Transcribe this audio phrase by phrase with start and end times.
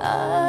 [0.00, 0.39] Uh...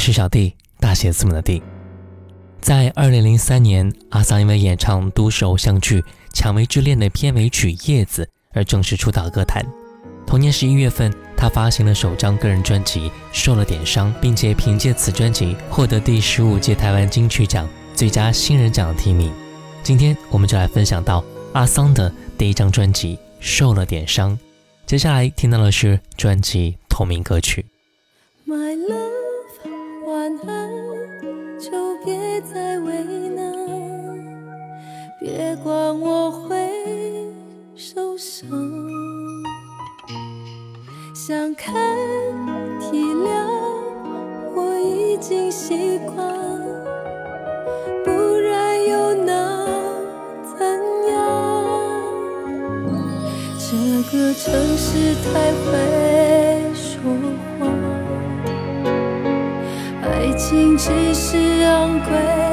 [0.00, 1.62] 是小弟，大写字母的弟。
[2.60, 6.00] 在二零零三年，阿桑因为演唱都市偶像剧
[6.32, 9.64] 《蔷薇之恋》的片尾曲《叶子》而正式出道歌坛。
[10.26, 19.32] 同年十一月份，他发行了首张个人专辑《受了点伤》，并且凭借此专辑获得第十五届台湾金曲奖最佳新人奖的提名。
[19.82, 24.32] 今天我们就来分享到阿桑的第一张专辑《受了点伤》。
[24.86, 27.66] 接下来听到的是专辑同名歌曲。
[28.46, 29.19] My love，
[32.42, 33.52] 再为难，
[35.18, 36.68] 别管我会
[37.74, 38.48] 受伤。
[41.14, 41.74] 想看
[42.80, 43.46] 体谅，
[44.54, 46.16] 我已经习惯，
[48.04, 49.66] 不然又能
[50.58, 50.66] 怎
[51.12, 51.18] 样？
[53.58, 53.70] 这
[54.10, 55.68] 个城市太会
[60.80, 62.49] 其实昂贵。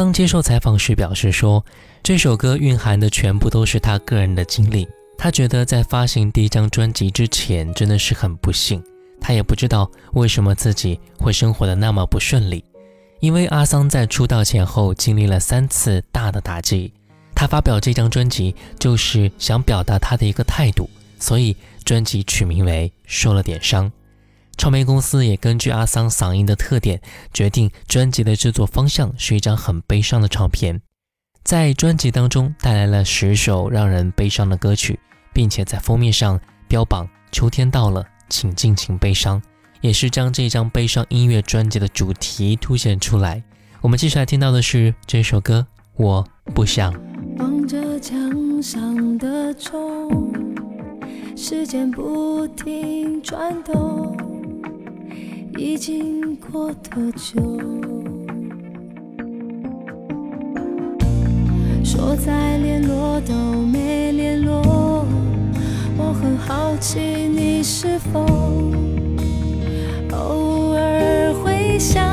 [0.00, 1.62] 桑接受采访时表示说，
[2.02, 4.88] 这首歌蕴含的全部都是他个人的经历。
[5.18, 8.82] 他觉得在发行第一张专辑之前真的是很不幸，
[9.20, 12.64] 他也不知道为什么自己会生活的那么不顺利。
[13.20, 16.90] 因为阿桑在出道前后经历了三次大的打击，
[17.34, 20.88] 他发表这张专辑就是想表达他的一个态度，
[21.18, 21.54] 所以
[21.84, 23.84] 专辑取名为《受了点伤》。
[24.60, 27.00] 唱片公司也根据阿桑嗓音的特点，
[27.32, 30.82] 决定专辑的制作方向是一张很悲伤的唱片。
[31.42, 35.00] 在专辑当中带来了十首让人悲伤的歌曲，
[35.32, 36.38] 并且在封面上
[36.68, 39.40] 标榜“秋天到了，请尽情悲伤”，
[39.80, 43.42] 也是将这张悲伤音乐专辑的主题凸显出来。
[43.80, 46.22] 我们接下来听到的是这首歌，我
[46.54, 46.92] 不想。
[47.38, 50.30] 望着墙上的钟，
[51.34, 54.14] 时间不停转动，
[55.56, 57.40] 已经过多久？
[61.84, 65.04] 说再联络都没联络，
[65.98, 68.20] 我很好奇你是否
[70.12, 72.04] 偶尔会想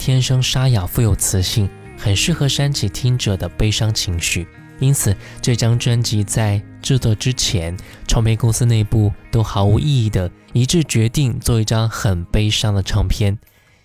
[0.00, 7.76] 天生沙哑、富有磁性，很适合煽起听者的悲伤情绪，因此这张专辑在制作之前，
[8.08, 13.38] 唱片公司内部都毫无意义的一致决定做一张很悲伤的唱片，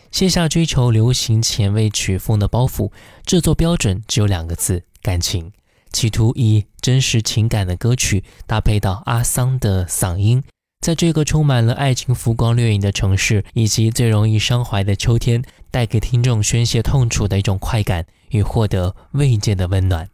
[0.10, 2.90] 卸下追求流行前卫曲风的包袱，
[3.26, 5.52] 制作标准只有两个字：感情。
[5.92, 10.42] 企图以真实情感的歌曲搭配到阿桑的嗓音，
[10.80, 15.42] 在这个充满了爱情浮光掠影的城市，以及最容易伤怀的秋天，
[15.76, 20.08] 带给听众宣泄痛楚的一种快感与获得慰藉的温暖。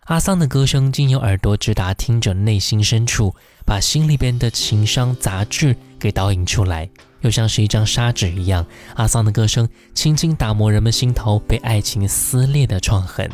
[0.00, 3.34] 阿桑的歌声经由耳朵直达听者内心深处，
[3.64, 6.86] 把心里边的情伤杂质给导引出来，
[7.22, 8.66] 又像是一张砂纸一样。
[8.96, 13.30] 阿桑的歌声轻轻打磨人们心头被爱情撕裂的创痕。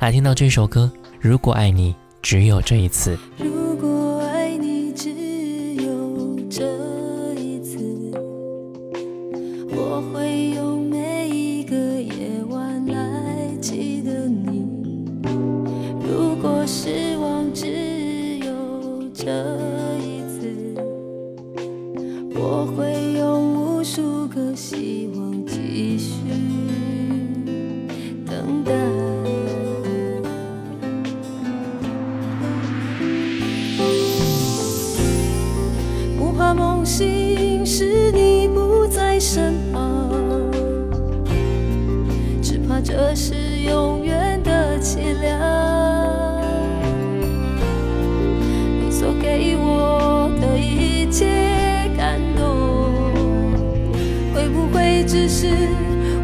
[0.00, 3.18] 来听到这首歌，如果爱你，只有这一次。
[3.38, 4.13] 如果
[23.94, 26.14] 数个希望继续
[28.26, 28.72] 等待。
[36.18, 40.10] 不怕梦醒时你不在身旁
[42.42, 45.63] 只怕这是永远的凄凉。
[55.36, 55.48] 是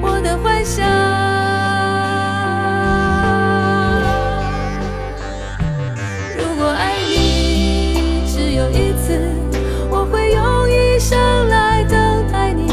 [0.00, 0.86] 我的幻想。
[6.38, 9.18] 如果爱你只有一次
[9.90, 11.98] 我会用一生来等
[12.30, 12.68] 待你。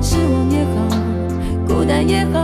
[0.00, 0.86] 失望也好
[1.66, 2.43] 孤单也好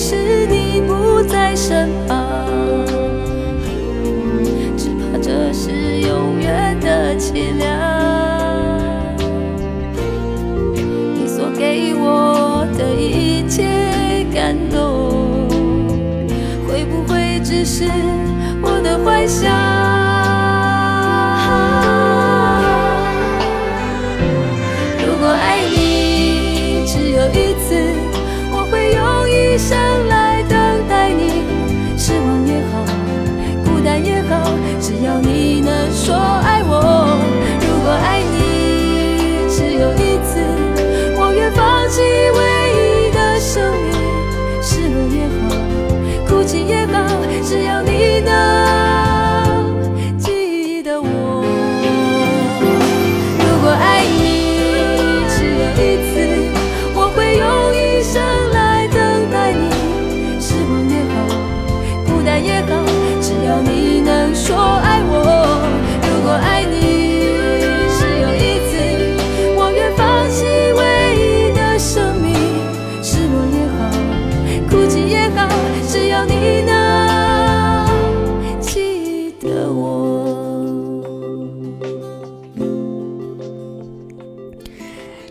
[0.00, 2.16] 是你不在身旁
[4.76, 7.66] 只怕这是永远的凄凉
[11.16, 15.48] 你所给我的一切感动
[16.68, 17.84] 会不会只是
[18.62, 19.67] 我的幻想
[36.08, 36.37] choro.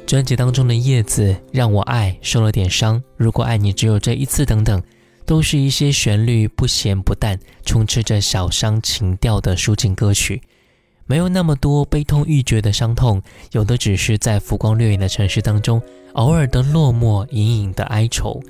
[0.07, 4.81] 专辑当中的叶子让我爱受了点伤，如果爱你只有这一次等等，
[5.25, 10.41] 都是一些旋律不咸不淡、充斥着小伤情调的抒情歌曲，
[11.07, 15.81] 没有那么多悲痛欲绝的伤痛，有的只是在浮光掠影的城市当中
[16.13, 18.41] 偶尔的落寞、隐隐的哀愁。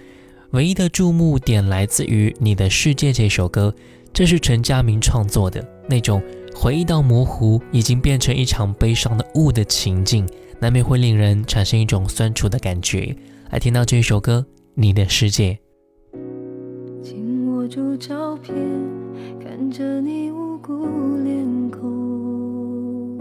[0.51, 3.73] 唯一的注目点来自于《你的世界》这首歌，
[4.13, 6.21] 这是陈佳明创作的那种
[6.53, 10.29] 回忆到模糊，已经变成一场悲伤的雾的情境。
[10.59, 13.15] 难免会令人产生一种酸楚的感觉。
[13.51, 15.57] 来听到这一首歌《你的世界》。
[17.01, 18.55] 紧握住照片，
[19.39, 20.85] 看着你无辜
[21.23, 23.17] 脸孔，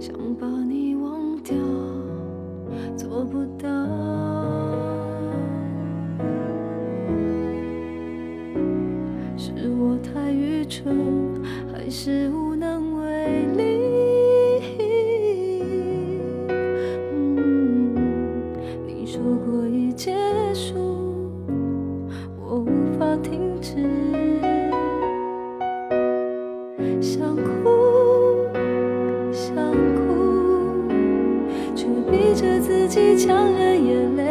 [0.00, 1.54] 想把你忘掉，
[2.96, 3.68] 做不到。
[9.36, 12.45] 是我太愚蠢，还是无
[23.66, 23.72] 只
[27.02, 27.42] 想哭，
[29.32, 29.56] 想
[29.96, 30.88] 哭，
[31.74, 34.22] 却逼着自己强忍眼泪。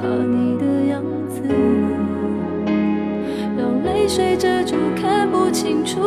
[0.00, 1.40] 怕你的样子
[3.56, 6.00] 让泪水遮住，看不清楚。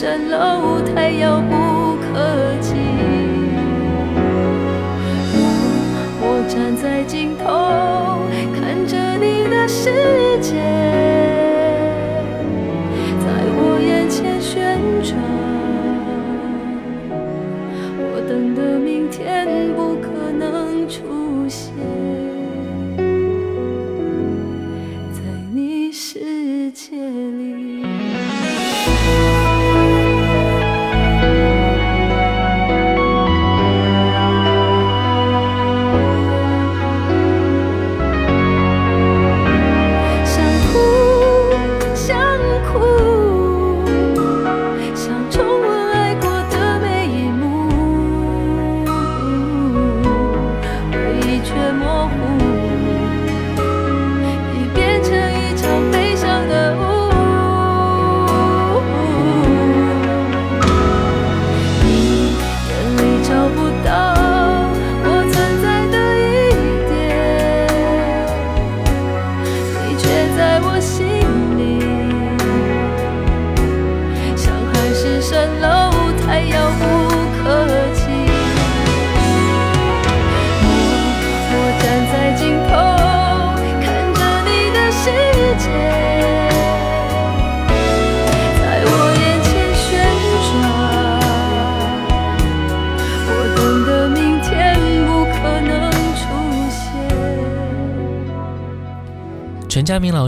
[0.00, 1.59] 蜃楼，台遥不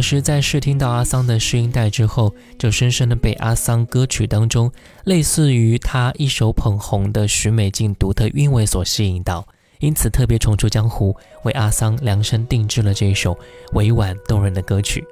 [0.03, 4.71] 陈佳明老师在试听到阿桑的试音带之后，就深深的被阿桑歌曲当中
[5.05, 9.47] 类似于他一手捧红的许美静独特韵味所吸引到，
[9.79, 13.38] 因此特别重出江湖，为阿桑量身定制了这一首
[13.75, 15.05] 委婉动人的歌曲。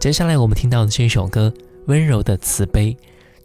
[0.00, 1.52] 接下来我们听到的这首歌
[1.88, 2.94] 《温柔的慈悲》，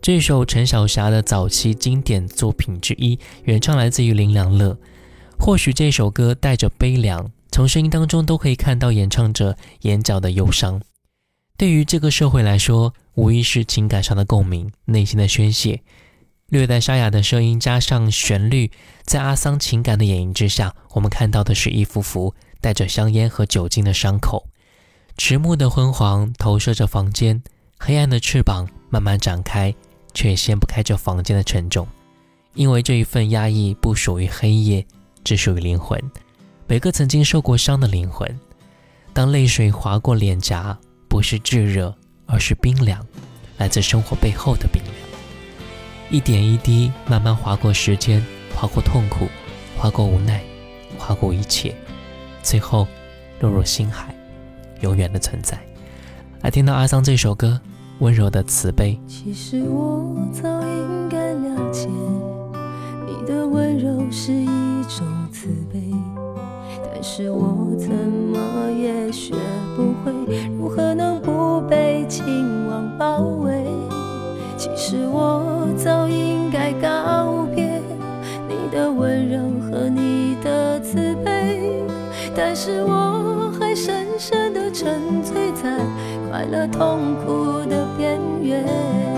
[0.01, 4.77] 这首陈小霞的早期经典作品之一，原唱来自于林良乐。
[5.37, 10.81] 或许这首歌带着悲凉，从声音当中都可以看到演唱者眼角的忧伤。
[11.57, 15.81] 对于这个社会来说，无疑是情感上的共鸣，内心的宣泄。
[16.49, 18.69] 略带沙哑的声音加上旋律，
[19.05, 24.49] 在阿桑情感的演绎之下，我们看到的是一幅幅带着香烟和酒精的伤口。
[25.17, 27.41] 迟暮的昏黄投射着房间，
[27.79, 29.73] 黑暗的翅膀慢慢展开，
[30.13, 31.87] 却掀不开这房间的沉重。
[32.53, 34.85] 因为这一份压抑不属于黑夜，
[35.23, 35.97] 只属于灵魂。
[36.67, 38.27] 每个曾经受过伤的灵魂，
[39.13, 40.75] 当泪水划过脸颊，
[41.07, 43.05] 不是炙热，而是冰凉，
[43.59, 44.95] 来自生活背后的冰凉。
[46.09, 48.25] 一点一滴，慢慢划过时间，
[48.55, 49.27] 划过痛苦，
[49.77, 50.41] 划过无奈，
[50.97, 51.75] 划过一切，
[52.41, 52.87] 最后
[53.39, 54.15] 落入心海，
[54.81, 55.59] 永远的存在。
[56.41, 57.61] 来听到阿桑这首歌，
[57.99, 58.99] 温柔的慈悲。
[59.07, 61.87] 其实我早应该了解，
[63.05, 65.93] 你的温柔是一种慈悲，
[67.07, 69.35] 是我怎么也学
[69.75, 70.11] 不会，
[70.57, 73.63] 如何能不被情网包围？
[74.57, 77.79] 其实我早应该告别
[78.49, 81.79] 你的温柔和你的慈悲，
[82.35, 85.77] 但是我还深深的沉醉在
[86.31, 89.14] 快乐痛苦的边缘。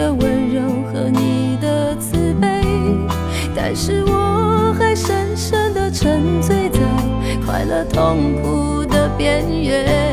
[0.00, 2.62] 的温柔和你的慈悲，
[3.54, 6.80] 但是我还深深的沉醉在
[7.44, 10.09] 快乐痛苦的边缘。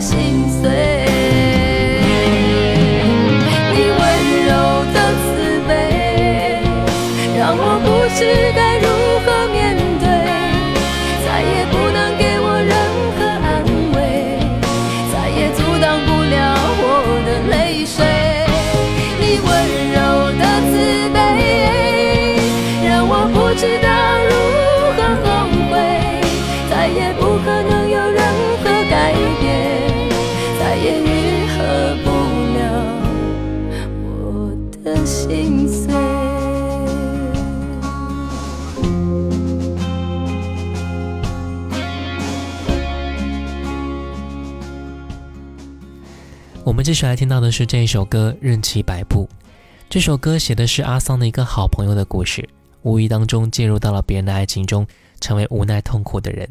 [0.00, 1.03] 心碎。
[46.64, 49.28] 我们接下来听到的是这一首歌《任其摆布》。
[49.90, 52.48] 这首歌写的是阿桑的一个好朋友的故事，
[52.80, 54.86] 无意当中介入到了别人的爱情中，
[55.20, 56.48] 成为无奈痛苦的人。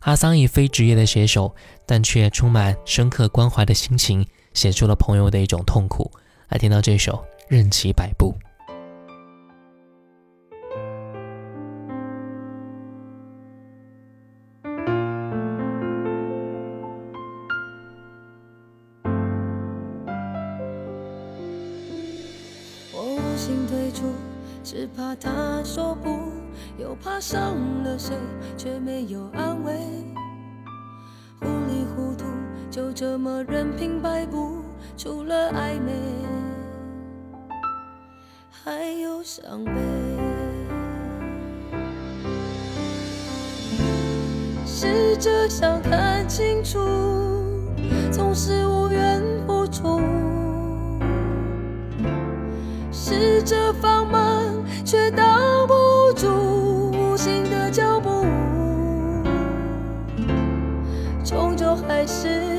[0.00, 1.54] 阿桑以非职业的写手，
[1.86, 6.10] 但却充满深刻关怀的心情，写出了朋友的一种痛苦。
[6.48, 7.12] 来听到这首
[7.46, 8.34] 《任其摆布》。
[27.12, 28.16] 怕伤了谁，
[28.56, 29.74] 却没有安慰。
[31.38, 32.24] 糊里糊涂，
[32.70, 34.62] 就这么任凭摆布，
[34.96, 35.92] 除了暧昧，
[38.50, 39.72] 还有伤悲。
[44.64, 46.78] 试着想看清楚，
[48.10, 50.00] 总是无缘无处。
[52.90, 54.50] 试着放慢，
[54.82, 55.61] 却到
[62.02, 62.51] 还是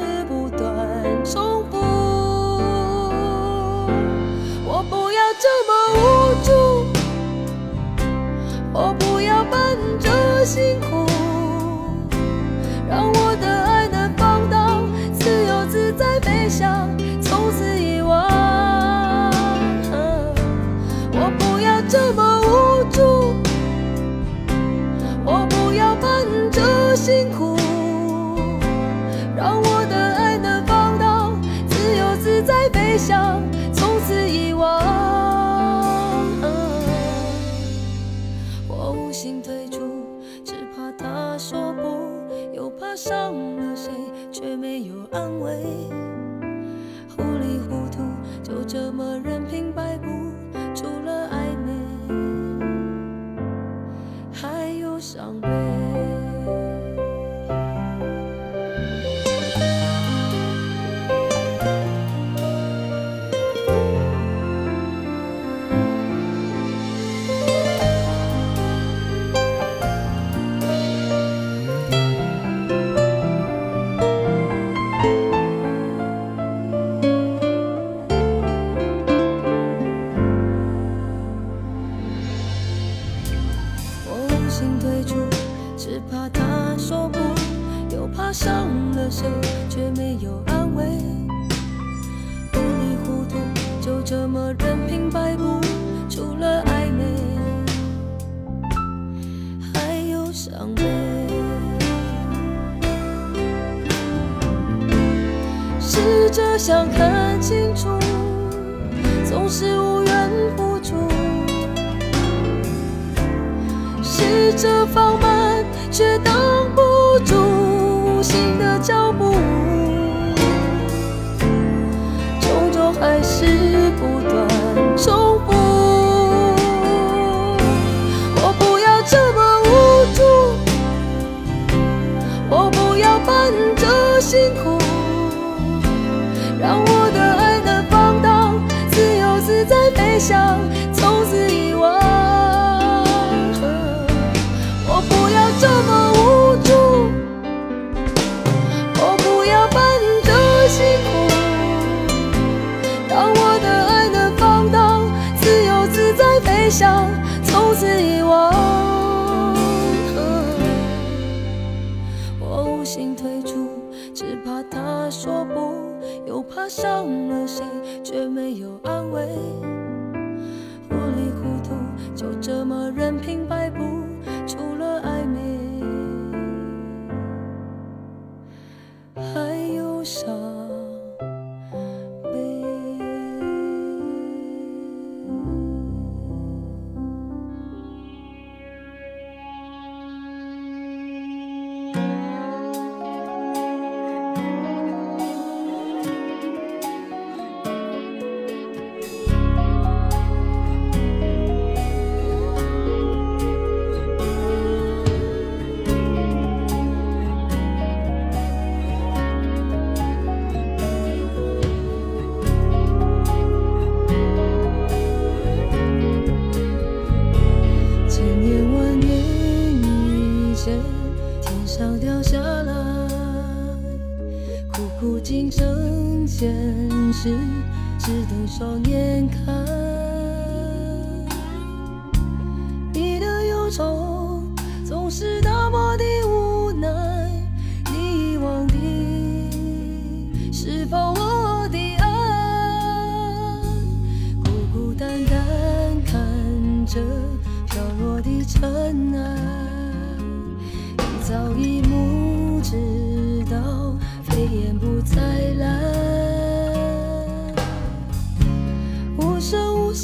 [106.53, 107.87] 我想看清楚，
[109.25, 111.09] 总是无缘无故。
[114.03, 115.02] 试着放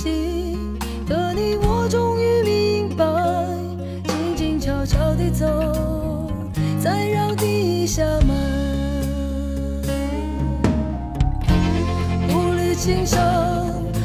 [0.02, 0.58] 息
[1.06, 3.04] 的你，我终于明白，
[4.06, 6.32] 静静悄悄地走，
[6.82, 8.34] 再绕地下门，
[12.30, 13.20] 步履轻声，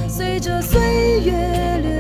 [0.09, 0.80] 随着岁
[1.20, 1.93] 月流。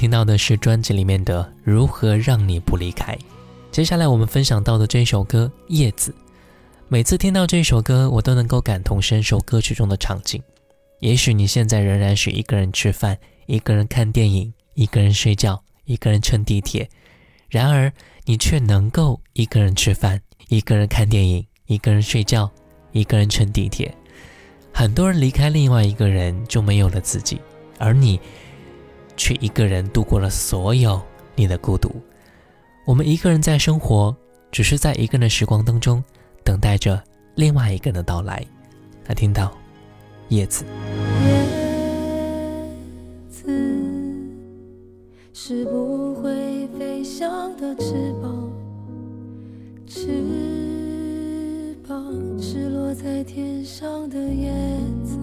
[0.00, 3.14] 听到的是专辑里面的《如何让你不离开》，
[3.70, 6.10] 接下来我们分享到的这首歌《叶子》。
[6.88, 10.42] 每次听到这首歌，我都能够感同身受歌曲中的场景。
[11.00, 16.88] 也许你现在仍然是一个人吃饭，一个人看电影，一个人睡觉，一个人乘地铁，
[17.50, 17.92] 然而
[18.24, 22.50] 你却能够一个人吃饭，一个人看电影，一个人睡觉，
[22.92, 23.94] 一个人乘地铁。
[24.72, 27.38] 很多人离开另外一个人，就没有了自己，
[27.76, 28.18] 而你
[29.20, 30.98] 却一个人度过了所有
[31.36, 31.94] 你的孤独。
[32.86, 34.16] 我们一个人在生活，
[34.50, 36.02] 只是在一个人的时光当中，
[36.42, 36.98] 等待着
[37.34, 38.42] 另外一个人的到来。
[39.04, 39.54] 他听到
[40.28, 40.64] 叶子，
[41.22, 41.44] 叶
[43.28, 43.52] 子
[45.34, 48.50] 是不会飞翔的翅膀，
[49.86, 52.02] 翅膀
[52.40, 54.50] 是落在天上的叶
[55.04, 55.18] 子。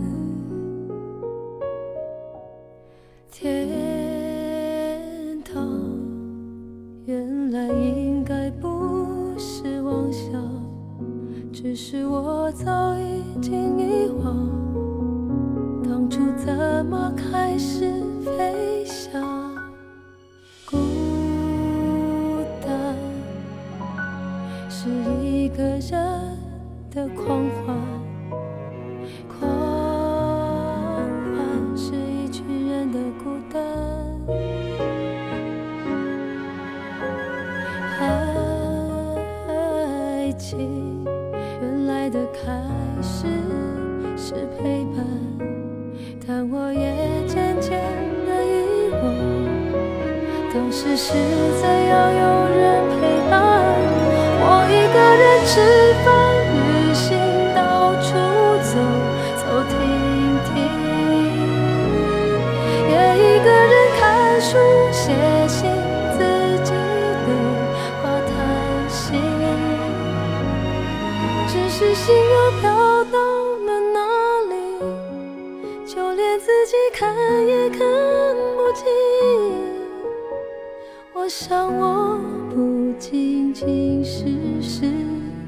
[81.28, 82.18] 我想我
[82.56, 84.24] 不仅仅是
[84.62, 84.90] 失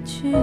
[0.03, 0.35] 去，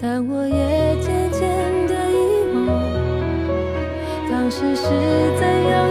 [0.00, 1.40] 但我也渐渐
[1.88, 2.66] 的遗忘。
[4.30, 4.84] 当时是
[5.38, 5.87] 怎样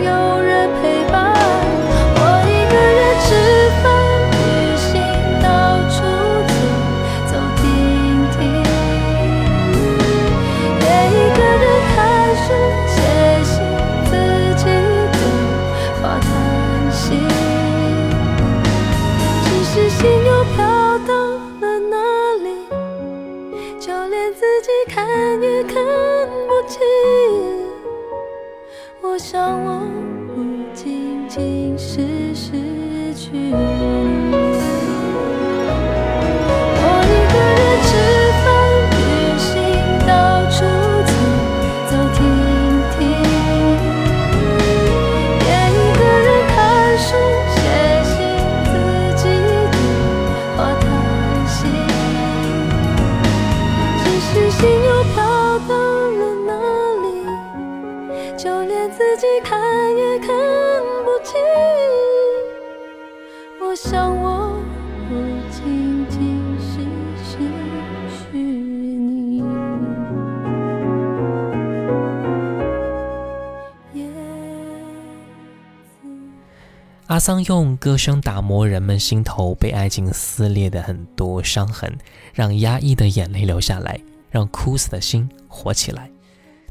[77.28, 81.94] 桑用歌声打磨人们心头被爱情撕裂的很多伤痕，
[82.34, 84.00] 让压抑的眼泪流下来，
[84.32, 86.10] 让枯死的心活起来。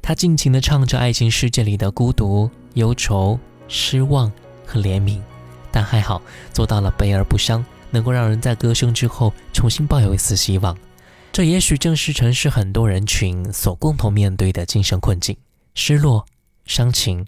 [0.00, 3.38] 他尽情地唱着爱情世界里的孤独、忧愁、
[3.68, 4.32] 失望
[4.64, 5.20] 和怜悯，
[5.70, 6.22] 但还好
[6.54, 10.74] 做到了悲而不伤，能够让人在歌声之后重新抱有一丝希望。
[11.32, 15.36] 这也许正是城市很多人群所共同面对的精神困境：
[15.74, 16.24] 失落、
[16.64, 17.26] 伤情，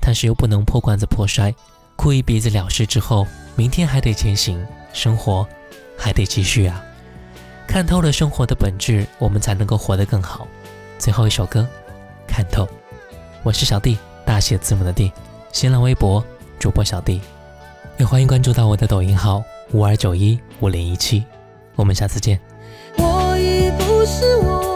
[0.00, 1.54] 但是又不能破罐子破摔。
[2.02, 3.24] 哭一鼻子了事之后，
[3.54, 4.60] 明天还得前行，
[4.92, 5.46] 生活
[5.96, 6.84] 还得继续啊！
[7.64, 10.48] 看透了生活的本质，我们才能够活得更好。
[10.98, 11.64] 最后一首歌，
[12.26, 12.68] 看透。
[13.44, 13.96] 我是小弟，
[14.26, 15.12] 大写字母的弟。
[15.52, 16.24] 新浪微博
[16.58, 17.20] 主播小弟，
[17.98, 19.40] 也欢迎关注到我的抖音号
[19.70, 21.24] 五二九一五零一七。
[21.76, 22.40] 我们下次见。
[22.98, 24.71] 我已不是我。